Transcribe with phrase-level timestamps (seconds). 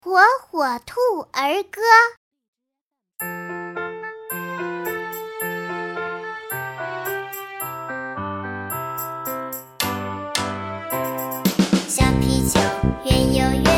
[0.00, 0.94] 火火兔
[1.32, 1.82] 儿歌。
[11.88, 12.60] 小皮球
[13.04, 13.77] 圆又圆。